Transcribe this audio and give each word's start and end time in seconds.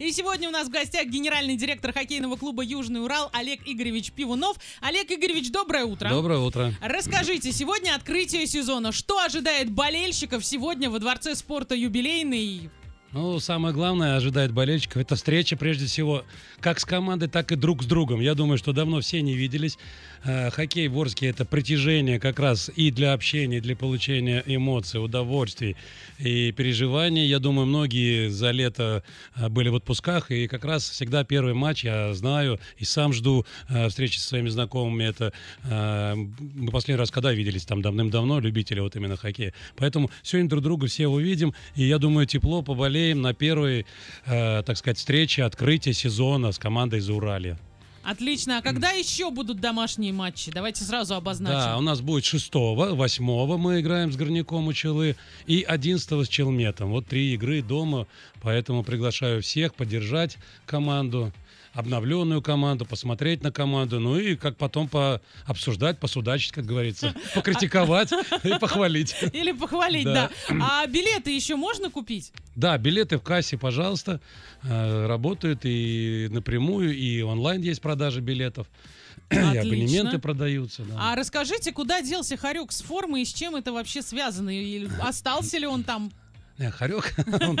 И 0.00 0.12
сегодня 0.12 0.48
у 0.48 0.52
нас 0.52 0.68
в 0.68 0.70
гостях 0.70 1.06
генеральный 1.06 1.56
директор 1.56 1.92
хоккейного 1.92 2.36
клуба 2.36 2.62
«Южный 2.62 3.02
Урал» 3.02 3.30
Олег 3.32 3.62
Игоревич 3.66 4.12
Пивунов. 4.12 4.56
Олег 4.80 5.10
Игоревич, 5.10 5.50
доброе 5.50 5.86
утро. 5.86 6.08
Доброе 6.08 6.38
утро. 6.38 6.72
Расскажите, 6.80 7.50
сегодня 7.50 7.96
открытие 7.96 8.46
сезона. 8.46 8.92
Что 8.92 9.18
ожидает 9.18 9.72
болельщиков 9.72 10.46
сегодня 10.46 10.88
во 10.88 11.00
Дворце 11.00 11.34
спорта 11.34 11.74
«Юбилейный»? 11.74 12.70
Ну, 13.12 13.40
самое 13.40 13.74
главное 13.74 14.16
ожидает 14.16 14.52
болельщиков 14.52 14.98
это 14.98 15.16
встреча, 15.16 15.56
прежде 15.56 15.86
всего, 15.86 16.24
как 16.60 16.78
с 16.78 16.84
командой, 16.84 17.26
так 17.26 17.50
и 17.52 17.56
друг 17.56 17.82
с 17.82 17.86
другом. 17.86 18.20
Я 18.20 18.34
думаю, 18.34 18.58
что 18.58 18.74
давно 18.74 19.00
все 19.00 19.22
не 19.22 19.34
виделись. 19.34 19.78
Э, 20.24 20.50
хоккей 20.50 20.88
в 20.88 21.00
Орске 21.00 21.28
это 21.28 21.46
притяжение 21.46 22.20
как 22.20 22.38
раз 22.38 22.70
и 22.76 22.90
для 22.90 23.14
общения, 23.14 23.58
и 23.58 23.60
для 23.62 23.76
получения 23.76 24.42
эмоций, 24.44 25.02
удовольствий 25.02 25.74
и 26.18 26.52
переживаний. 26.52 27.26
Я 27.26 27.38
думаю, 27.38 27.64
многие 27.64 28.28
за 28.28 28.50
лето 28.50 29.02
э, 29.36 29.48
были 29.48 29.70
в 29.70 29.76
отпусках, 29.76 30.30
и 30.30 30.46
как 30.46 30.66
раз 30.66 30.90
всегда 30.90 31.24
первый 31.24 31.54
матч, 31.54 31.84
я 31.84 32.12
знаю, 32.12 32.60
и 32.76 32.84
сам 32.84 33.14
жду 33.14 33.46
э, 33.70 33.88
встречи 33.88 34.18
со 34.18 34.28
своими 34.28 34.50
знакомыми. 34.50 35.04
Это 35.04 35.32
мы 35.64 36.70
последний 36.70 36.98
раз 36.98 37.10
когда 37.10 37.32
виделись, 37.32 37.64
там 37.64 37.80
давным-давно, 37.80 38.40
любители 38.40 38.80
вот 38.80 38.96
именно 38.96 39.16
хоккея. 39.16 39.54
Поэтому 39.76 40.10
сегодня 40.22 40.50
друг 40.50 40.62
друга 40.62 40.86
все 40.88 41.08
увидим, 41.08 41.54
и 41.74 41.84
я 41.84 41.98
думаю, 41.98 42.26
тепло 42.26 42.62
поболеем 42.62 42.97
болеем 42.98 43.22
на 43.22 43.32
первой, 43.32 43.86
э, 44.26 44.62
так 44.64 44.76
сказать, 44.76 44.98
встрече 44.98 45.44
открытия 45.44 45.92
сезона 45.92 46.52
с 46.52 46.58
командой 46.58 46.98
из 46.98 47.08
Уралия. 47.08 47.56
Отлично. 48.02 48.58
А 48.58 48.62
когда 48.62 48.90
еще 48.90 49.30
будут 49.30 49.60
домашние 49.60 50.12
матчи? 50.12 50.50
Давайте 50.50 50.82
сразу 50.82 51.14
обозначим. 51.14 51.58
Да, 51.58 51.78
у 51.78 51.82
нас 51.82 52.00
будет 52.00 52.24
6 52.24 52.50
8 52.54 53.56
мы 53.58 53.80
играем 53.80 54.10
с 54.12 54.16
Горняком 54.16 54.66
у 54.66 54.72
Челы 54.72 55.14
и 55.46 55.62
11 55.62 56.24
с 56.24 56.28
Челметом. 56.28 56.90
Вот 56.90 57.06
три 57.06 57.34
игры 57.34 57.62
дома, 57.62 58.06
поэтому 58.40 58.82
приглашаю 58.82 59.42
всех 59.42 59.74
поддержать 59.74 60.38
команду 60.66 61.32
обновленную 61.78 62.42
команду, 62.42 62.84
посмотреть 62.84 63.44
на 63.44 63.52
команду, 63.52 64.00
ну 64.00 64.18
и 64.18 64.34
как 64.34 64.56
потом 64.56 64.88
по 64.88 65.22
обсуждать, 65.46 66.00
посудачить, 66.00 66.50
как 66.50 66.66
говорится, 66.66 67.14
покритиковать 67.34 68.10
и 68.42 68.58
похвалить. 68.58 69.14
Или 69.32 69.52
похвалить, 69.52 70.04
да. 70.04 70.28
А 70.60 70.84
билеты 70.86 71.30
еще 71.30 71.54
можно 71.54 71.88
купить? 71.88 72.32
Да, 72.56 72.76
билеты 72.78 73.18
в 73.18 73.22
кассе, 73.22 73.56
пожалуйста, 73.56 74.20
э, 74.64 75.06
работают 75.06 75.60
и 75.62 76.26
напрямую, 76.32 76.96
и 76.96 77.22
онлайн 77.22 77.62
есть 77.62 77.80
продажа 77.80 78.20
билетов. 78.20 78.66
Отлично. 79.28 79.54
И 79.54 79.58
абонементы 79.58 80.18
продаются. 80.18 80.82
Да. 80.82 80.94
А 80.98 81.14
расскажите, 81.14 81.70
куда 81.70 82.02
делся 82.02 82.36
Харек 82.36 82.72
с 82.72 82.82
формы 82.82 83.22
и 83.22 83.24
с 83.24 83.32
чем 83.32 83.54
это 83.54 83.72
вообще 83.72 84.02
связано? 84.02 84.50
И 84.50 84.88
остался 85.00 85.58
ли 85.58 85.66
он 85.66 85.84
там 85.84 86.10
Э, 86.58 86.70
Харек, 86.70 87.14
он, 87.40 87.58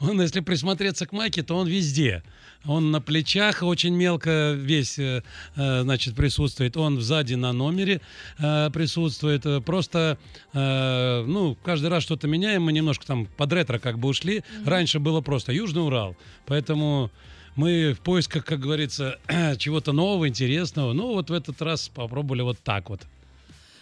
он, 0.00 0.20
если 0.20 0.40
присмотреться 0.40 1.06
к 1.06 1.12
майке, 1.12 1.42
то 1.42 1.56
он 1.56 1.68
везде. 1.68 2.22
Он 2.64 2.90
на 2.90 3.00
плечах 3.00 3.62
очень 3.62 3.94
мелко 3.94 4.52
весь, 4.52 4.98
э, 4.98 5.22
э, 5.56 5.82
значит, 5.82 6.16
присутствует. 6.16 6.76
Он 6.76 7.00
сзади 7.00 7.34
на 7.34 7.52
номере 7.52 8.00
присутствует. 8.38 9.44
Просто, 9.64 10.18
ну, 10.52 11.56
каждый 11.62 11.88
раз 11.88 12.02
что-то 12.02 12.26
меняем. 12.26 12.62
Мы 12.62 12.72
немножко 12.72 13.06
там 13.06 13.26
под 13.26 13.52
ретро 13.52 13.78
как 13.78 13.98
бы 13.98 14.08
ушли. 14.08 14.42
Раньше 14.64 14.98
было 14.98 15.20
просто 15.20 15.52
Южный 15.52 15.84
Урал. 15.84 16.16
Поэтому 16.46 17.10
мы 17.56 17.92
в 17.92 18.00
поисках, 18.00 18.44
как 18.44 18.60
говорится, 18.60 19.18
чего-то 19.58 19.92
нового, 19.92 20.28
интересного. 20.28 20.92
Ну, 20.92 21.14
вот 21.14 21.30
в 21.30 21.32
этот 21.32 21.60
раз 21.62 21.88
попробовали 21.88 22.42
вот 22.42 22.58
так 22.62 22.90
вот. 22.90 23.02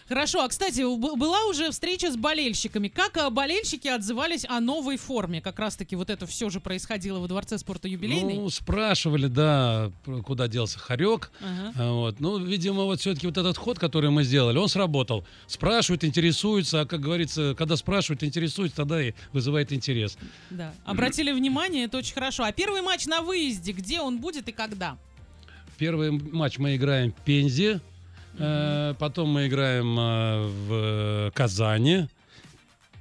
Хорошо, 0.08 0.44
а 0.44 0.48
кстати, 0.48 0.82
была 1.16 1.46
уже 1.46 1.70
встреча 1.72 2.12
с 2.12 2.16
болельщиками. 2.16 2.86
Как 2.86 3.16
а, 3.16 3.28
болельщики 3.28 3.88
отзывались 3.88 4.44
о 4.48 4.60
новой 4.60 4.96
форме? 4.98 5.40
Как 5.40 5.58
раз-таки 5.58 5.96
вот 5.96 6.10
это 6.10 6.26
все 6.26 6.48
же 6.48 6.60
происходило 6.60 7.18
во 7.18 7.26
Дворце 7.26 7.58
спорта 7.58 7.88
юбилейный? 7.88 8.34
Ну, 8.34 8.48
спрашивали, 8.48 9.26
да, 9.26 9.90
куда 10.24 10.46
делся 10.46 10.78
Харек. 10.78 11.32
Ага. 11.40 11.72
А, 11.76 11.92
вот. 11.92 12.20
Ну, 12.20 12.38
видимо, 12.38 12.84
вот 12.84 13.00
все-таки 13.00 13.26
вот 13.26 13.36
этот 13.36 13.58
ход, 13.58 13.80
который 13.80 14.10
мы 14.10 14.22
сделали, 14.22 14.58
он 14.58 14.68
сработал. 14.68 15.24
Спрашивают, 15.48 16.04
интересуются, 16.04 16.82
а, 16.82 16.86
как 16.86 17.00
говорится, 17.00 17.56
когда 17.58 17.76
спрашивают, 17.76 18.22
интересуются, 18.22 18.76
тогда 18.76 19.02
и 19.02 19.12
вызывает 19.32 19.72
интерес. 19.72 20.16
Да, 20.50 20.72
обратили 20.84 21.32
внимание, 21.32 21.86
это 21.86 21.98
очень 21.98 22.14
хорошо. 22.14 22.44
А 22.44 22.52
первый 22.52 22.80
матч 22.80 23.06
на 23.06 23.22
выезде, 23.22 23.72
где 23.72 24.00
он 24.00 24.18
будет 24.18 24.48
и 24.48 24.52
когда? 24.52 24.98
Первый 25.78 26.12
матч 26.12 26.58
мы 26.58 26.76
играем 26.76 27.12
в 27.12 27.24
Пензе. 27.24 27.80
Э, 28.38 28.94
потом 28.98 29.30
мы 29.30 29.46
играем 29.46 29.98
э, 29.98 30.46
в 30.46 31.30
Казани. 31.34 32.08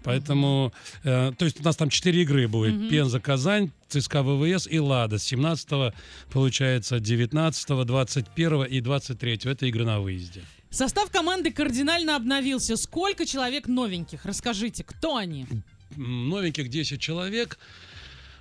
Поэтому, 0.03 0.71
э, 1.03 1.31
то 1.37 1.45
есть 1.45 1.59
у 1.59 1.63
нас 1.63 1.75
там 1.75 1.89
четыре 1.89 2.21
игры 2.21 2.47
будет. 2.47 2.75
Mm-hmm. 2.75 2.89
Пенза, 2.89 3.19
Казань, 3.19 3.71
ЦСКА 3.89 4.21
ВВС 4.21 4.67
и 4.67 4.79
Лада. 4.79 5.17
С 5.17 5.23
17 5.23 5.93
получается 6.31 6.99
19 6.99 7.85
21 7.85 8.63
и 8.63 8.81
23 8.81 9.39
Это 9.45 9.65
игры 9.65 9.83
на 9.83 9.99
выезде. 9.99 10.43
Состав 10.69 11.09
команды 11.09 11.51
кардинально 11.51 12.15
обновился. 12.15 12.77
Сколько 12.77 13.25
человек 13.25 13.67
новеньких? 13.67 14.25
Расскажите, 14.25 14.83
кто 14.83 15.15
они? 15.15 15.47
Новеньких 15.95 16.69
10 16.69 16.99
человек. 16.99 17.57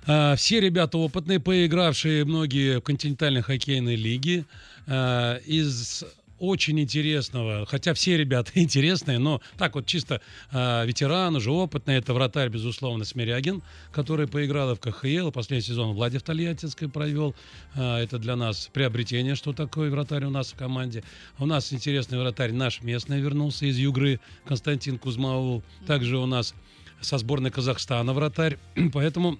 Все 0.03 0.59
ребята 0.59 0.99
опытные, 0.99 1.39
поигравшие 1.39 2.25
многие 2.25 2.77
в 2.77 2.81
континентальной 2.81 3.41
хоккейной 3.41 3.95
лиге. 3.95 4.45
Из 4.87 6.03
очень 6.39 6.79
интересного, 6.79 7.65
хотя 7.65 7.93
все 7.93 8.17
ребята 8.17 8.51
интересные, 8.55 9.19
но 9.19 9.41
так 9.57 9.75
вот 9.75 9.85
чисто 9.85 10.21
э, 10.51 10.85
ветеран, 10.85 11.35
уже 11.35 11.51
опытный, 11.51 11.95
это 11.95 12.13
вратарь, 12.13 12.49
безусловно, 12.49 13.05
Смирягин, 13.05 13.61
который 13.91 14.27
поиграл 14.27 14.75
в 14.75 14.79
КХЛ, 14.79 15.31
последний 15.31 15.65
сезон 15.65 15.91
в 15.91 15.95
Владе 15.95 16.19
Тольяттинской 16.19 16.89
провел. 16.89 17.35
Э, 17.75 17.97
это 17.97 18.19
для 18.19 18.35
нас 18.35 18.69
приобретение, 18.73 19.35
что 19.35 19.53
такое 19.53 19.89
вратарь 19.89 20.25
у 20.25 20.29
нас 20.29 20.51
в 20.51 20.55
команде. 20.55 21.03
У 21.39 21.45
нас 21.45 21.71
интересный 21.71 22.19
вратарь 22.19 22.51
наш 22.51 22.81
местный 22.81 23.21
вернулся 23.21 23.65
из 23.65 23.77
Югры, 23.77 24.19
Константин 24.45 24.97
Кузмаул. 24.97 25.63
Также 25.87 26.17
у 26.17 26.25
нас 26.25 26.53
со 27.01 27.17
сборной 27.17 27.51
Казахстана 27.51 28.13
вратарь, 28.13 28.57
поэтому 28.93 29.39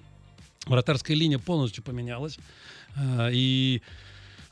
вратарская 0.66 1.16
линия 1.16 1.38
полностью 1.38 1.82
поменялась. 1.84 2.38
Э, 2.96 3.30
и 3.32 3.82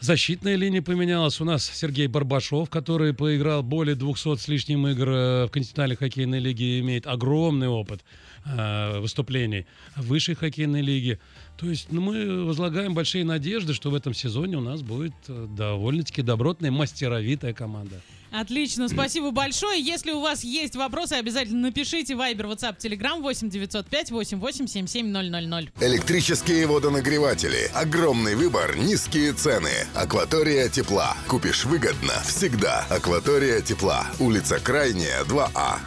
Защитная 0.01 0.57
линия 0.57 0.83
поменялась. 0.83 1.41
У 1.41 1.45
нас 1.45 1.65
Сергей 1.73 2.07
Барбашов, 2.09 2.69
который 2.69 3.15
поиграл 3.15 3.63
более 3.63 3.95
200 3.95 4.37
с 4.37 4.49
лишним 4.49 4.87
игр 4.89 5.09
э, 5.09 5.47
в 5.47 5.51
континентальной 5.51 5.97
хоккейной 5.97 6.41
лиге, 6.41 6.81
имеет 6.81 7.07
огромный 7.07 7.69
опыт 7.69 8.05
э, 8.45 8.99
выступлений 8.99 9.67
в 9.97 10.07
высшей 10.07 10.35
хоккейной 10.35 10.83
лиге. 10.83 11.21
То 11.57 11.71
есть 11.71 11.93
ну, 11.93 12.01
мы 12.01 12.45
возлагаем 12.45 12.95
большие 12.95 13.25
надежды, 13.25 13.73
что 13.73 13.91
в 13.91 13.95
этом 13.95 14.15
сезоне 14.15 14.57
у 14.59 14.61
нас 14.61 14.83
будет 14.83 15.15
э, 15.29 15.47
довольно-таки 15.57 16.23
добротная, 16.23 16.71
мастеровитая 16.71 17.53
команда. 17.53 18.01
Отлично, 18.35 18.89
спасибо 18.89 19.31
большое. 19.31 19.81
Если 19.81 20.11
у 20.11 20.21
вас 20.21 20.43
есть 20.43 20.75
вопросы, 20.75 21.13
обязательно 21.13 21.69
напишите 21.69 22.15
Viber, 22.15 22.53
WhatsApp, 22.53 22.77
Telegram 22.79 23.21
8 23.23 23.49
905 23.49 24.11
88 24.11 25.07
000. 25.09 25.71
Электрические 25.81 26.67
водонагреватели. 26.67 27.71
Огромный 27.75 28.35
выбор, 28.35 28.77
низкие 28.77 29.35
цены. 29.35 29.71
Акватория 29.95 30.69
тепла. 30.69 31.17
Купишь 31.29 31.65
выгодно. 31.65 32.15
Всегда. 32.27 32.85
Акватория 32.91 33.61
тепла. 33.61 34.09
Улица 34.19 34.59
Крайняя, 34.59 35.23
2А. 35.23 35.79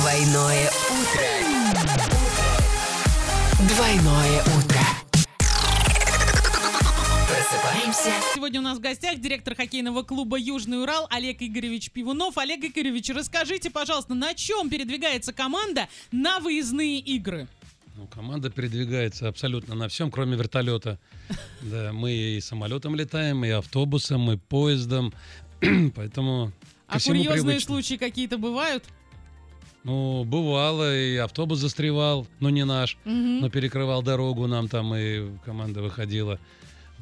Двойное 0.00 0.70
утро. 0.90 2.02
Двойное 3.68 4.42
утро. 4.58 4.81
Сегодня 7.92 8.60
у 8.60 8.62
нас 8.62 8.78
в 8.78 8.80
гостях 8.80 9.20
директор 9.20 9.54
хоккейного 9.54 10.02
клуба 10.02 10.38
«Южный 10.38 10.82
Урал» 10.82 11.06
Олег 11.10 11.42
Игоревич 11.42 11.90
Пивунов. 11.90 12.38
Олег 12.38 12.64
Игоревич, 12.64 13.10
расскажите, 13.10 13.70
пожалуйста, 13.70 14.14
на 14.14 14.32
чем 14.32 14.70
передвигается 14.70 15.34
команда 15.34 15.88
на 16.10 16.38
выездные 16.38 17.00
игры? 17.00 17.48
Ну, 17.94 18.06
команда 18.06 18.48
передвигается 18.48 19.28
абсолютно 19.28 19.74
на 19.74 19.88
всем, 19.88 20.10
кроме 20.10 20.36
вертолета. 20.36 20.98
Да, 21.60 21.92
мы 21.92 22.12
и 22.12 22.40
самолетом 22.40 22.94
летаем, 22.94 23.44
и 23.44 23.50
автобусом, 23.50 24.30
и 24.32 24.38
поездом. 24.38 25.12
Поэтому 25.94 26.50
А 26.86 26.98
курьезные 26.98 27.42
привычно. 27.42 27.66
случаи 27.66 27.94
какие-то 27.96 28.38
бывают? 28.38 28.84
Ну, 29.84 30.24
бывало, 30.24 30.96
и 30.96 31.16
автобус 31.16 31.58
застревал, 31.58 32.26
но 32.40 32.48
не 32.48 32.64
наш, 32.64 32.96
угу. 33.04 33.12
но 33.12 33.50
перекрывал 33.50 34.02
дорогу 34.02 34.46
нам 34.46 34.68
там, 34.68 34.94
и 34.94 35.36
команда 35.44 35.82
выходила 35.82 36.40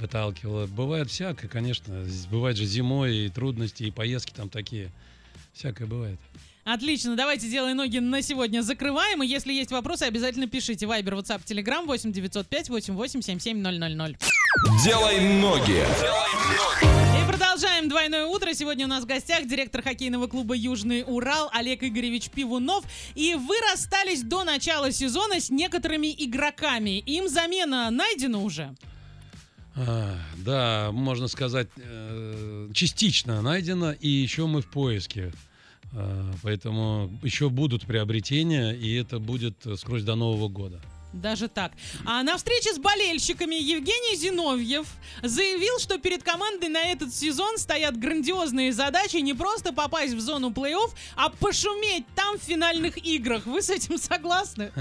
выталкивала. 0.01 0.67
Бывает 0.67 1.11
всякое, 1.11 1.49
конечно. 1.49 2.05
Бывает 2.31 2.57
же 2.57 2.65
зимой 2.65 3.27
и 3.27 3.29
трудности, 3.29 3.85
и 3.85 3.91
поездки 3.91 4.33
там 4.33 4.49
такие. 4.49 4.91
Всякое 5.53 5.87
бывает. 5.87 6.19
Отлично, 6.65 7.17
давайте 7.17 7.49
делай 7.49 7.75
ноги 7.75 7.99
на 7.99 8.23
сегодня 8.23 8.61
закрываем. 8.61 9.23
И 9.23 9.27
если 9.27 9.53
есть 9.53 9.73
вопросы, 9.73 10.05
обязательно 10.05 10.47
пишите. 10.47 10.87
Вайбер, 10.87 11.15
WhatsApp, 11.15 11.43
Telegram 11.45 11.85
8 11.87 12.13
905 12.13 12.69
88 12.69 13.23
77 13.23 13.59
000. 13.61 14.17
Делай 14.85 15.21
ноги. 15.41 15.85
И 16.83 17.27
продолжаем 17.27 17.89
двойное 17.89 18.27
утро. 18.27 18.53
Сегодня 18.53 18.85
у 18.85 18.89
нас 18.89 19.05
в 19.05 19.07
гостях 19.07 19.47
директор 19.47 19.83
хоккейного 19.83 20.27
клуба 20.27 20.55
Южный 20.55 21.03
Урал 21.07 21.51
Олег 21.53 21.83
Игоревич 21.83 22.29
Пивунов. 22.31 22.85
И 23.15 23.35
вы 23.35 23.55
расстались 23.71 24.23
до 24.23 24.45
начала 24.45 24.93
сезона 24.93 25.41
с 25.41 25.51
некоторыми 25.51 26.15
игроками. 26.17 26.99
Им 27.01 27.29
замена 27.29 27.91
найдена 27.91 28.39
уже? 28.39 28.75
А, 29.87 30.19
да, 30.37 30.91
можно 30.93 31.29
сказать, 31.29 31.69
э, 31.77 32.69
частично 32.75 33.41
найдено, 33.41 33.93
и 33.93 34.09
еще 34.09 34.47
мы 34.47 34.61
в 34.63 34.71
поиске. 34.71 35.33
А, 35.93 36.33
поэтому 36.43 37.11
еще 37.23 37.49
будут 37.49 37.87
приобретения, 37.87 38.73
и 38.73 38.95
это 38.95 39.19
будет 39.19 39.55
сквозь 39.77 40.03
до 40.03 40.15
Нового 40.17 40.49
года. 40.49 40.81
Даже 41.13 41.49
так. 41.49 41.73
А 42.05 42.23
на 42.23 42.37
встрече 42.37 42.73
с 42.73 42.79
болельщиками 42.79 43.57
Евгений 43.57 44.17
Зиновьев 44.17 44.87
заявил, 45.23 45.79
что 45.81 45.99
перед 45.99 46.23
командой 46.23 46.69
на 46.69 46.83
этот 46.83 47.13
сезон 47.13 47.59
стоят 47.59 47.99
грандиозные 47.99 48.73
задачи 48.73 49.17
не 49.17 49.35
просто 49.35 49.73
попасть 49.73 50.15
в 50.15 50.21
зону 50.21 50.51
плей-офф, 50.51 50.91
а 51.17 51.31
пошуметь 51.31 52.07
там 52.15 52.39
в 52.39 52.43
финальных 52.43 52.97
играх. 53.05 53.47
Вы 53.47 53.61
с 53.61 53.71
этим 53.71 53.99
согласны? 53.99 54.71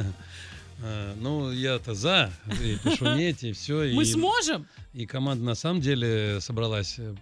А, 0.81 1.15
ну, 1.19 1.51
я-то 1.51 1.93
за, 1.93 2.31
и 2.63 2.77
пошуметь, 2.83 3.43
и 3.43 3.51
все. 3.51 3.91
Мы 3.93 4.03
и, 4.03 4.05
сможем? 4.05 4.67
И 4.93 5.05
команда 5.05 5.43
на 5.43 5.55
самом 5.55 5.81
деле 5.81 6.39
собралась 6.39 6.95
э, 6.97 7.15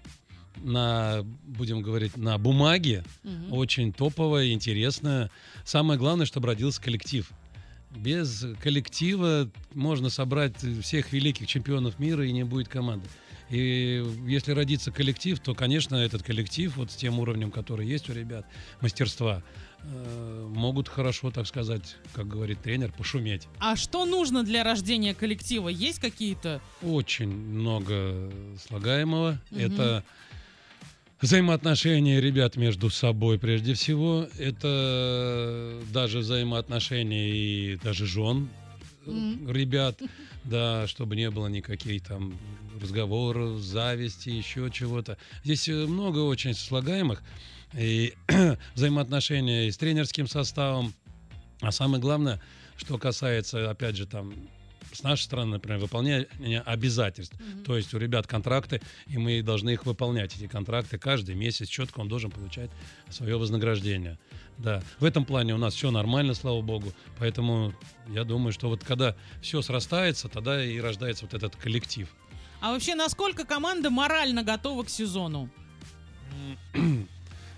на, 0.58 1.24
будем 1.44 1.82
говорить, 1.82 2.18
на 2.18 2.38
бумаге. 2.38 3.04
Мгм. 3.24 3.54
Очень 3.54 3.94
топовая, 3.94 4.52
интересная. 4.52 5.32
Самое 5.66 6.00
главное, 6.00 6.26
чтобы 6.26 6.48
родился 6.48 6.82
коллектив. 6.82 7.30
Без 7.96 8.46
коллектива 8.62 9.50
можно 9.74 10.10
собрать 10.10 10.56
всех 10.84 11.14
великих 11.14 11.48
чемпионов 11.48 12.00
мира 12.00 12.26
и 12.26 12.32
не 12.32 12.44
будет 12.44 12.68
команды. 12.68 13.08
И 13.50 14.04
если 14.26 14.52
родится 14.52 14.92
коллектив, 14.92 15.40
то, 15.40 15.56
конечно, 15.56 15.96
этот 15.96 16.24
коллектив, 16.24 16.76
вот 16.76 16.92
с 16.92 16.96
тем 16.96 17.20
уровнем, 17.20 17.52
который 17.52 17.88
есть 17.88 18.10
у 18.10 18.14
ребят, 18.14 18.46
мастерства, 18.82 19.42
э, 19.84 20.48
могут 20.54 20.90
хорошо, 20.90 21.32
так 21.32 21.48
сказать, 21.48 21.96
как 22.14 22.28
говорит 22.28 22.62
тренер, 22.62 22.92
пошуметь. 22.92 23.48
А 23.60 23.76
что 23.78 24.06
нужно 24.06 24.44
для 24.44 24.64
рождения 24.64 25.14
коллектива? 25.14 25.70
Есть 25.70 26.00
какие-то? 26.00 26.62
Очень 26.82 27.30
много 27.30 28.32
слагаемого. 28.68 29.40
Мгм. 29.50 29.62
Это 29.62 30.04
взаимоотношения 31.22 32.20
ребят 32.20 32.58
между 32.58 32.90
собой 32.90 33.40
прежде 33.40 33.74
всего. 33.76 34.28
Это 34.38 35.80
даже 35.94 36.20
взаимоотношения 36.20 37.30
и 37.30 37.78
даже 37.78 38.06
жен 38.06 38.50
Мгм. 39.12 39.52
ребят, 39.52 40.00
да, 40.44 40.88
чтобы 40.88 41.16
не 41.16 41.30
было 41.30 41.48
никаких 41.48 42.04
там 42.04 42.38
разговоров, 42.82 43.60
зависти, 43.60 44.30
еще 44.30 44.70
чего-то. 44.72 45.18
Здесь 45.44 45.68
э, 45.68 45.86
много 45.86 46.20
очень 46.20 46.54
слагаемых. 46.54 47.24
И 47.78 48.14
взаимоотношения 48.76 49.68
и 49.68 49.72
с 49.72 49.78
тренерским 49.78 50.28
составом. 50.28 50.94
А 51.62 51.72
самое 51.72 52.02
главное, 52.02 52.42
что 52.78 52.98
касается, 52.98 53.70
опять 53.70 53.96
же, 53.96 54.06
там, 54.06 54.34
с 54.98 55.04
нашей 55.04 55.24
стороны, 55.24 55.52
например, 55.52 55.80
выполнение 55.80 56.62
обязательств. 56.66 57.36
Мгм. 57.40 57.64
То 57.64 57.78
есть 57.78 57.94
у 57.94 58.00
ребят 58.00 58.26
контракты, 58.26 58.82
и 59.06 59.18
мы 59.18 59.42
должны 59.44 59.70
их 59.72 59.86
выполнять, 59.86 60.36
эти 60.36 60.48
контракты, 60.48 60.98
каждый 60.98 61.36
месяц 61.36 61.68
четко 61.68 62.00
он 62.00 62.08
должен 62.08 62.32
получать 62.32 62.72
свое 63.10 63.38
вознаграждение. 63.38 64.18
Да, 64.58 64.82
в 65.00 65.06
этом 65.06 65.24
плане 65.24 65.54
у 65.54 65.58
нас 65.58 65.76
все 65.76 65.92
нормально, 65.92 66.34
слава 66.34 66.62
богу. 66.62 66.92
Поэтому 67.20 67.74
я 68.08 68.24
думаю, 68.24 68.52
что 68.52 68.70
вот 68.70 68.84
когда 68.84 69.16
все 69.42 69.62
срастается, 69.62 70.30
тогда 70.30 70.64
и 70.64 70.80
рождается 70.80 71.26
вот 71.26 71.36
этот 71.36 71.56
коллектив. 71.56 72.10
А 72.60 72.72
вообще, 72.72 72.96
насколько 72.96 73.46
команда 73.46 73.92
морально 73.92 74.44
готова 74.44 74.84
к 74.84 74.90
сезону? 74.90 75.50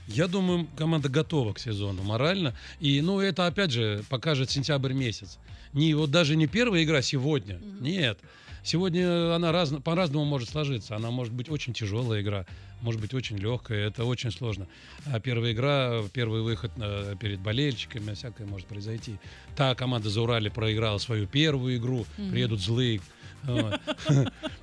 Я 0.10 0.28
думаю, 0.28 0.68
команда 0.76 1.08
готова 1.08 1.54
к 1.54 1.60
сезону 1.60 2.02
морально. 2.04 2.56
И, 2.80 3.00
ну, 3.02 3.20
это, 3.20 3.46
опять 3.46 3.72
же, 3.72 4.04
покажет 4.10 4.50
сентябрь 4.50 4.94
месяц. 4.94 5.38
Не, 5.72 5.94
вот 5.94 6.10
даже 6.10 6.36
не 6.36 6.48
первая 6.48 6.84
игра 6.84 7.02
сегодня. 7.04 7.58
Мгм. 7.60 7.84
Нет. 7.84 8.20
Сегодня 8.64 9.36
она 9.36 9.52
раз, 9.52 9.72
по-разному 9.84 10.26
может 10.26 10.50
сложиться. 10.50 10.96
Она 10.96 11.12
может 11.12 11.32
быть 11.34 11.50
очень 11.50 11.74
тяжелая 11.74 12.22
игра, 12.22 12.46
может 12.82 13.00
быть 13.00 13.14
очень 13.14 13.38
легкая. 13.38 13.88
Это 13.88 14.04
очень 14.04 14.32
сложно. 14.32 14.68
А 15.06 15.20
первая 15.20 15.54
игра, 15.54 16.02
первый 16.12 16.42
выход 16.42 16.72
э, 16.78 17.16
перед 17.20 17.40
болельщиками, 17.40 18.14
всякое 18.16 18.48
может 18.48 18.68
произойти. 18.68 19.18
Та 19.56 19.76
команда 19.76 20.10
за 20.10 20.22
Урале 20.22 20.50
проиграла 20.52 20.98
свою 20.98 21.28
первую 21.28 21.78
игру, 21.78 22.06
Мгм. 22.18 22.32
приедут 22.32 22.60
злые. 22.60 23.00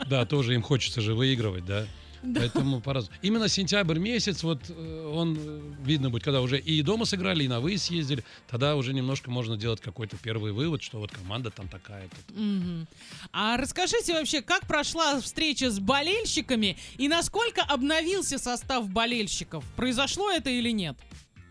Да, 0.08 0.26
тоже 0.26 0.54
им 0.54 0.62
хочется 0.62 1.00
же 1.00 1.14
выигрывать, 1.14 1.64
да. 1.64 1.86
Поэтому 2.34 2.80
по-разному. 2.80 3.18
Именно 3.22 3.48
сентябрь 3.48 3.98
месяц, 3.98 4.42
вот 4.42 4.60
э, 4.68 5.12
он 5.14 5.36
э, 5.38 5.60
видно 5.84 6.10
будет, 6.10 6.22
когда 6.22 6.40
уже 6.40 6.58
и 6.58 6.82
дома 6.82 7.04
сыграли, 7.04 7.44
и 7.44 7.48
на 7.48 7.60
выезд 7.60 7.86
съездили, 7.86 8.24
тогда 8.48 8.76
уже 8.76 8.92
немножко 8.92 9.30
можно 9.30 9.56
делать 9.56 9.80
какой-то 9.80 10.16
первый 10.16 10.52
вывод, 10.52 10.82
что 10.82 10.98
вот 10.98 11.10
команда 11.12 11.50
там 11.50 11.68
такая-то. 11.68 12.16
Мгм. 12.34 12.86
А 13.32 13.56
расскажите 13.56 14.12
вообще, 14.14 14.42
как 14.42 14.66
прошла 14.66 15.20
встреча 15.20 15.70
с 15.70 15.78
болельщиками 15.78 16.76
и 16.98 17.08
насколько 17.08 17.62
обновился 17.62 18.38
состав 18.38 18.88
болельщиков? 18.88 19.64
Произошло 19.76 20.30
это 20.30 20.50
или 20.50 20.70
нет? 20.70 20.96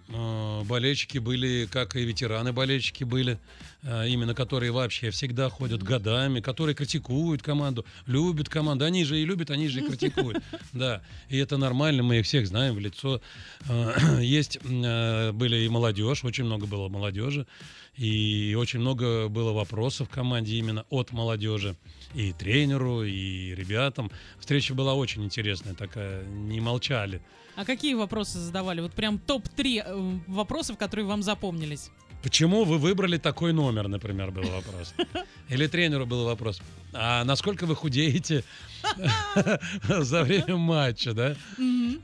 Э, 0.09 0.63
Болельщики 0.65 1.17
были, 1.17 1.67
как 1.71 1.95
и 1.95 2.03
ветераны 2.03 2.53
болельщики 2.53 3.03
были, 3.03 3.39
именно 3.85 4.33
которые 4.33 4.71
вообще 4.71 5.11
всегда 5.11 5.49
ходят 5.49 5.83
годами, 5.83 6.39
которые 6.39 6.75
критикуют 6.75 7.43
команду, 7.43 7.85
любят 8.07 8.49
команду. 8.49 8.85
Они 8.85 9.03
же 9.03 9.19
и 9.19 9.25
любят, 9.25 9.51
они 9.51 9.67
же 9.67 9.81
и 9.81 9.87
критикуют. 9.87 10.43
Да, 10.73 11.01
и 11.29 11.37
это 11.37 11.57
нормально, 11.57 12.03
мы 12.03 12.19
их 12.19 12.25
всех 12.25 12.47
знаем 12.47 12.75
в 12.75 12.79
лицо. 12.79 13.21
Э, 13.69 14.19
Есть, 14.21 14.57
э, 14.63 15.31
были 15.31 15.57
и 15.57 15.69
молодежь, 15.69 16.23
очень 16.23 16.43
много 16.45 16.65
было 16.65 16.89
молодежи, 16.89 17.45
и 17.95 18.55
очень 18.57 18.79
много 18.79 19.29
было 19.29 19.53
вопросов 19.53 20.09
в 20.09 20.11
команде 20.11 20.55
именно 20.55 20.85
от 20.89 21.11
молодежи. 21.11 21.75
И 22.13 22.33
тренеру, 22.33 23.03
и 23.03 23.53
ребятам. 23.55 24.11
Встреча 24.39 24.73
была 24.73 24.95
очень 24.95 25.23
интересная 25.23 25.73
такая, 25.73 26.25
не 26.25 26.59
молчали. 26.59 27.21
А 27.55 27.63
какие 27.63 27.93
вопросы 27.93 28.39
задавали? 28.39 28.81
Вот 28.81 28.93
прям 28.93 29.17
топ-3 29.17 29.83
э, 29.85 30.19
вопросов, 30.27 30.77
которые 30.77 31.05
вам 31.05 31.23
запомнились. 31.23 31.89
Почему 32.25 32.63
вы 32.63 32.79
выбрали 32.79 33.17
такой 33.19 33.53
номер, 33.53 33.87
например, 33.87 34.31
был 34.31 34.41
вопрос. 34.49 34.95
Или 35.47 35.67
тренеру 35.67 36.07
был 36.07 36.25
вопрос. 36.25 36.59
А 36.91 37.23
насколько 37.23 37.67
вы 37.67 37.75
худеете 37.75 38.43
за 39.87 40.23
время 40.23 40.57
матча, 40.57 41.13
да? 41.13 41.35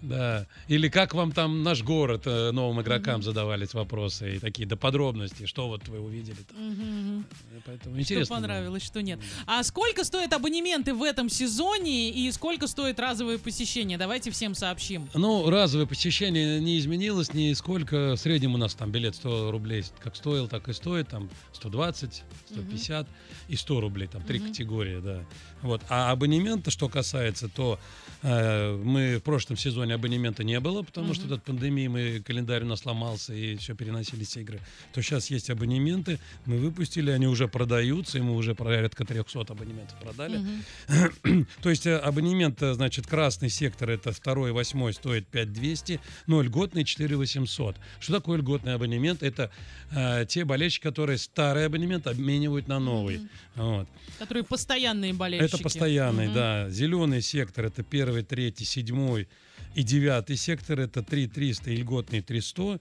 Да. 0.01 0.45
Или 0.67 0.89
как 0.89 1.15
вам 1.15 1.31
там 1.31 1.63
наш 1.63 1.81
город 1.81 2.23
э, 2.25 2.51
новым 2.51 2.81
игрокам 2.81 3.23
задавались 3.23 3.73
вопросы 3.73 4.35
и 4.35 4.39
такие 4.39 4.67
до 4.67 4.75
подробностей, 4.75 5.45
что 5.47 5.67
вот 5.67 5.87
вы 5.87 5.99
увидели 5.99 6.35
там. 6.35 6.69
Мгм. 6.69 7.25
Поэтому 7.65 7.95
Что 7.95 8.01
интересно. 8.01 8.35
было. 8.35 8.41
понравилось, 8.41 8.83
что 8.83 9.01
нет. 9.01 9.19
А 9.47 9.63
сколько 9.63 10.03
стоят 10.03 10.33
абонементы 10.33 10.93
в 10.93 11.03
этом 11.03 11.29
сезоне 11.29 12.11
и 12.11 12.31
сколько 12.31 12.67
стоит 12.67 12.99
разовое 12.99 13.37
посещение? 13.37 13.97
Давайте 13.97 14.29
всем 14.31 14.53
сообщим. 14.55 15.09
Ну, 15.13 15.49
разовое 15.49 15.87
посещение 15.87 16.59
не 16.59 16.77
изменилось 16.77 17.33
нисколько. 17.33 18.15
В 18.15 18.17
среднем 18.17 18.55
у 18.55 18.57
нас 18.57 18.75
там 18.75 18.91
билет 18.91 19.15
100 19.15 19.51
рублей 19.51 19.83
как 20.11 20.15
стоил, 20.17 20.47
так 20.47 20.67
и 20.69 20.73
стоит. 20.73 21.07
Там 21.09 21.29
120, 21.53 22.23
150 22.51 23.07
и 23.47 23.55
100 23.55 23.81
рублей. 23.81 24.07
Там 24.07 24.21
три 24.23 24.39
Мгм. 24.39 24.47
категории, 24.49 24.99
да. 24.99 25.23
Вот. 25.61 25.81
А 25.89 26.11
абонемента, 26.11 26.71
что 26.71 26.89
касается, 26.89 27.47
то 27.47 27.79
э, 28.23 28.75
мы 28.83 29.17
в 29.17 29.23
прошлом 29.23 29.57
сезоне 29.57 29.95
абонемента 29.95 30.43
не 30.43 30.59
было, 30.59 30.83
потому 30.83 31.13
что 31.13 31.25
Мгм. 31.25 31.33
от 31.35 31.43
пандемии 31.43 31.87
мы, 31.87 32.19
календарь 32.19 32.63
у 32.63 32.65
нас 32.67 32.81
сломался 32.81 33.33
и 33.33 33.55
все 33.57 33.73
переносились 33.75 34.35
игры. 34.37 34.59
То 34.93 35.01
сейчас 35.01 35.31
есть 35.31 35.49
абонементы, 35.49 36.19
мы 36.45 36.57
выпустили, 36.57 37.09
они 37.11 37.27
уже 37.27 37.47
продаются, 37.47 38.17
и 38.17 38.21
мы 38.21 38.35
уже 38.35 38.53
порядка 38.53 39.05
300 39.05 39.53
абонементов 39.53 39.97
продали. 39.99 40.37
Мгм. 40.37 41.47
То 41.63 41.69
есть 41.69 41.87
э, 41.87 41.97
абонемент, 41.97 42.61
э, 42.61 42.73
значит, 42.73 43.07
красный 43.07 43.49
сектор, 43.49 43.89
это 43.89 44.11
второй, 44.11 44.51
восьмой 44.51 44.93
стоит 44.93 45.27
5200, 45.27 45.99
но 46.27 46.41
льготный 46.41 46.83
4800. 46.83 47.77
Что 47.99 48.13
такое 48.13 48.37
льготный 48.39 48.73
абонемент? 48.75 49.23
Это 49.23 49.49
э, 49.91 50.00
те 50.27 50.45
болельщики, 50.45 50.83
которые 50.83 51.17
старый 51.17 51.65
абонемент 51.65 52.07
обменивают 52.07 52.67
на 52.67 52.79
новый. 52.79 53.17
Мгм. 53.19 53.29
Вот. 53.55 53.87
Которые 54.19 54.43
постоянные 54.43 55.13
болельщики. 55.13 55.53
Это 55.55 55.63
постоянный, 55.63 56.25
Мгм. 56.25 56.33
да. 56.35 56.69
Зеленый 56.69 57.21
сектор 57.21 57.65
это 57.65 57.83
первый, 57.83 58.23
третий, 58.23 58.65
седьмой 58.65 59.27
и 59.75 59.83
девятый 59.83 60.35
сектор 60.37 60.79
это 60.79 61.01
3300 61.03 61.71
и 61.71 61.75
льготный 61.77 62.21
300. 62.21 62.79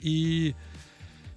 И 0.00 0.54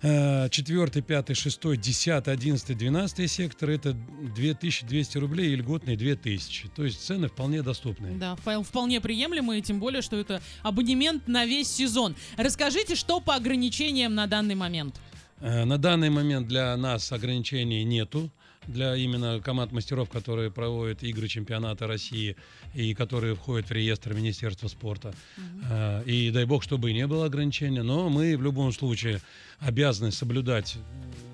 э, 0.03 0.49
четвертый, 0.49 1.01
пятый, 1.03 1.35
шестой, 1.35 1.77
десятый, 1.77 2.33
одиннадцатый, 2.33 2.75
двенадцатый 2.75 3.27
сектор 3.27 3.69
это 3.69 3.93
2200 3.93 5.17
рублей 5.17 5.53
и 5.53 5.55
льготный 5.55 5.95
2000. 5.95 6.69
То 6.75 6.85
есть 6.85 7.01
цены 7.05 7.27
вполне 7.27 7.61
доступные. 7.61 8.15
Да, 8.15 8.35
впо- 8.43 8.63
вполне 8.63 8.99
приемлемые, 9.01 9.61
тем 9.61 9.79
более, 9.79 10.01
что 10.01 10.17
это 10.17 10.41
абонемент 10.63 11.27
на 11.27 11.45
весь 11.45 11.67
сезон. 11.69 12.15
Расскажите, 12.37 12.95
что 12.95 13.19
по 13.19 13.35
ограничениям 13.35 14.15
на 14.15 14.25
данный 14.27 14.55
момент? 14.55 14.99
Э, 15.41 15.65
На 15.65 15.77
данный 15.77 16.09
момент 16.09 16.47
для 16.47 16.77
нас 16.77 17.11
ограничений 17.11 17.83
нету. 17.83 18.29
Для 18.67 18.95
именно 18.95 19.39
команд 19.39 19.71
мастеров, 19.71 20.07
которые 20.09 20.51
проводят 20.51 21.01
игры 21.01 21.27
чемпионата 21.27 21.87
России 21.87 22.35
и 22.75 22.93
которые 22.93 23.33
входят 23.33 23.67
в 23.67 23.71
реестр 23.71 24.13
Министерства 24.13 24.67
спорта. 24.67 25.13
Э, 25.69 26.03
И 26.05 26.29
дай 26.31 26.45
бог, 26.45 26.61
чтобы 26.63 26.91
и 26.91 26.93
не 26.93 27.07
было 27.07 27.25
ограничения, 27.25 27.81
но 27.81 28.09
мы 28.09 28.37
в 28.37 28.41
любом 28.43 28.71
случае 28.71 29.19
обязаны 29.59 30.11
соблюдать 30.11 30.77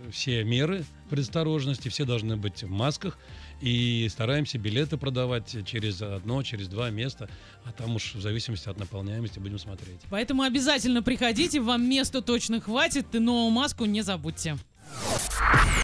все 0.09 0.45
меры 0.45 0.85
предосторожности, 1.09 1.89
все 1.89 2.05
должны 2.05 2.37
быть 2.37 2.63
в 2.63 2.69
масках 2.69 3.17
И 3.61 4.07
стараемся 4.09 4.57
билеты 4.57 4.97
продавать 4.97 5.65
через 5.65 6.01
одно, 6.01 6.43
через 6.43 6.67
два 6.67 6.89
места. 6.89 7.29
А 7.65 7.71
там 7.71 7.95
уж 7.95 8.13
в 8.13 8.21
зависимости 8.21 8.69
от 8.69 8.77
наполняемости 8.77 9.39
будем 9.39 9.57
смотреть. 9.57 9.99
Поэтому 10.09 10.43
обязательно 10.43 11.01
приходите, 11.01 11.59
вам 11.59 11.89
места 11.89 12.21
точно 12.21 12.61
хватит, 12.61 13.07
но 13.13 13.49
маску 13.49 13.85
не 13.85 14.01
забудьте. 14.01 14.57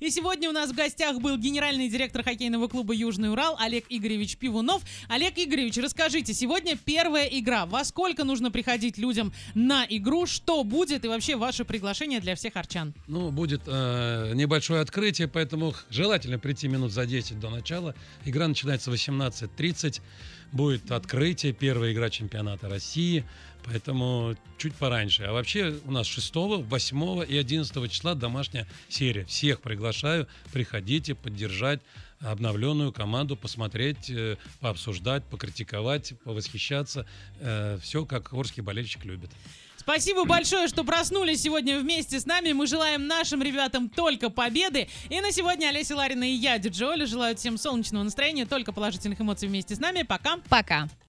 И 0.03 0.09
сегодня 0.09 0.49
у 0.49 0.51
нас 0.51 0.69
в 0.69 0.75
гостях 0.75 1.21
был 1.21 1.37
генеральный 1.37 1.87
директор 1.87 2.23
хоккейного 2.23 2.67
клуба 2.67 2.93
«Южный 2.93 3.31
Урал» 3.31 3.55
Олег 3.57 3.85
Игоревич 3.87 4.35
Пивунов. 4.35 4.83
Олег 5.07 5.35
Игоревич, 5.37 5.77
расскажите, 5.77 6.33
сегодня 6.33 6.75
первая 6.75 7.25
игра. 7.27 7.65
Во 7.65 7.85
сколько 7.85 8.25
нужно 8.25 8.51
приходить 8.51 8.97
людям 8.97 9.31
на 9.55 9.85
игру? 9.87 10.25
Что 10.25 10.65
будет? 10.65 11.05
И 11.05 11.07
вообще 11.07 11.37
ваше 11.37 11.63
приглашение 11.63 12.19
для 12.19 12.35
всех 12.35 12.57
арчан? 12.57 12.93
Ну, 13.07 13.31
будет 13.31 13.61
э, 13.65 14.33
небольшое 14.35 14.81
открытие, 14.81 15.29
поэтому 15.29 15.73
желательно 15.89 16.37
прийти 16.37 16.67
минут 16.67 16.91
за 16.91 17.05
10 17.05 17.39
до 17.39 17.49
начала. 17.49 17.95
Игра 18.25 18.49
начинается 18.49 18.91
в 18.91 18.93
18.30. 18.93 20.01
Будет 20.51 20.91
открытие, 20.91 21.53
первая 21.53 21.93
игра 21.93 22.09
чемпионата 22.09 22.67
России. 22.67 23.23
Поэтому 23.65 24.35
чуть 24.57 24.75
пораньше. 24.75 25.23
А 25.23 25.31
вообще 25.33 25.75
у 25.85 25.91
нас 25.91 26.07
6, 26.07 26.35
8 26.35 27.25
и 27.27 27.37
11 27.37 27.91
числа 27.91 28.15
домашняя 28.15 28.67
серия. 28.89 29.25
Всех 29.25 29.61
приглашаю. 29.61 30.27
Приходите 30.51 31.15
поддержать 31.15 31.79
обновленную 32.19 32.91
команду, 32.93 33.35
посмотреть, 33.35 34.09
э, 34.09 34.37
пообсуждать, 34.59 35.23
покритиковать, 35.25 36.13
повосхищаться. 36.23 37.05
Э, 37.39 37.77
Все, 37.81 38.05
как 38.05 38.33
Орский 38.33 38.61
болельщик 38.63 39.05
любит. 39.05 39.29
Спасибо 39.75 40.23
большое, 40.25 40.67
что 40.67 40.83
проснулись 40.83 41.41
сегодня 41.41 41.79
вместе 41.79 42.19
с 42.19 42.25
нами. 42.25 42.53
Мы 42.53 42.67
желаем 42.67 43.07
нашим 43.07 43.41
ребятам 43.41 43.89
только 43.89 44.29
победы. 44.29 44.87
И 45.09 45.19
на 45.19 45.31
сегодня 45.31 45.67
Олеся 45.67 45.95
Ларина 45.95 46.23
и 46.23 46.33
я, 46.33 46.57
Диджи 46.57 46.85
Оля, 46.85 47.05
желают 47.05 47.39
всем 47.39 47.57
солнечного 47.57 48.03
настроения, 48.03 48.45
только 48.45 48.71
положительных 48.71 49.19
эмоций 49.19 49.49
вместе 49.49 49.75
с 49.75 49.79
нами. 49.79 50.03
Пока. 50.03 50.37
Пока. 50.49 50.87